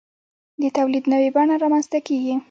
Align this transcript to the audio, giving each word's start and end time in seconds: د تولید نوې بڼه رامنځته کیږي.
د 0.61 0.63
تولید 0.77 1.05
نوې 1.13 1.29
بڼه 1.35 1.55
رامنځته 1.63 1.99
کیږي. 2.07 2.35